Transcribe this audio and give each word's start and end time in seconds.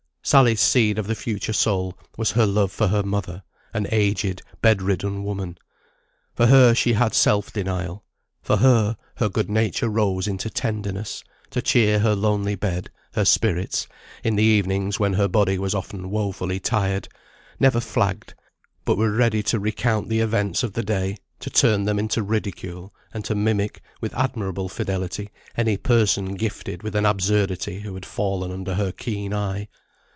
Sally's 0.23 0.61
seed 0.61 0.99
of 0.99 1.07
the 1.07 1.15
future 1.15 1.51
soul 1.51 1.97
was 2.15 2.31
her 2.33 2.45
love 2.45 2.71
for 2.71 2.87
her 2.87 3.01
mother, 3.01 3.41
an 3.73 3.87
aged 3.91 4.43
bedridden 4.61 5.23
woman. 5.23 5.57
For 6.35 6.45
her 6.45 6.75
she 6.75 6.93
had 6.93 7.15
self 7.15 7.51
denial; 7.51 8.03
for 8.43 8.57
her, 8.57 8.95
her 9.15 9.27
good 9.29 9.49
nature 9.49 9.89
rose 9.89 10.27
into 10.27 10.47
tenderness; 10.49 11.23
to 11.49 11.61
cheer 11.61 11.99
her 11.99 12.15
lonely 12.15 12.53
bed, 12.53 12.91
her 13.15 13.25
spirits, 13.25 13.87
in 14.23 14.35
the 14.35 14.43
evenings 14.43 14.99
when 14.99 15.13
her 15.13 15.27
body 15.27 15.57
was 15.57 15.73
often 15.73 16.11
woefully 16.11 16.59
tired, 16.59 17.09
never 17.59 17.79
flagged, 17.79 18.35
but 18.85 18.97
were 18.99 19.11
ready 19.11 19.41
to 19.41 19.59
recount 19.59 20.07
the 20.07 20.19
events 20.21 20.61
of 20.61 20.73
the 20.73 20.83
day, 20.83 21.17
to 21.39 21.49
turn 21.49 21.85
them 21.85 21.97
into 21.97 22.21
ridicule, 22.21 22.93
and 23.11 23.25
to 23.25 23.33
mimic, 23.33 23.81
with 23.99 24.13
admirable 24.15 24.69
fidelity, 24.69 25.31
any 25.57 25.77
person 25.77 26.35
gifted 26.35 26.83
with 26.83 26.95
an 26.95 27.07
absurdity 27.07 27.79
who 27.79 27.95
had 27.95 28.05
fallen 28.05 28.51
under 28.51 28.75
her 28.75 28.91
keen 28.91 29.33
eye. 29.33 29.67